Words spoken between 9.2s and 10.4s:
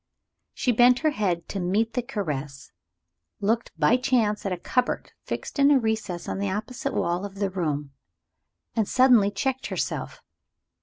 checked herself.